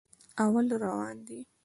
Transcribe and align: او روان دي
او 0.41 0.49
روان 0.83 1.17
دي 1.27 1.39